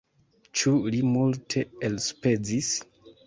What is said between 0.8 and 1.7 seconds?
li multe